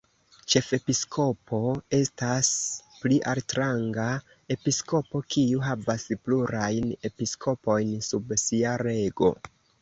Ĉefepiskopo 0.51 1.57
estas 1.97 2.49
pli 3.03 3.19
altranga 3.33 4.05
episkopo, 4.55 5.21
kiu 5.37 5.61
havas 5.67 6.07
plurajn 6.25 6.89
episkopojn 7.11 7.95
sub 8.09 8.35
sia 8.47 8.75
rego. 8.85 9.33